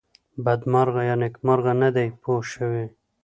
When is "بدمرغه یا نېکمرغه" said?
0.45-1.73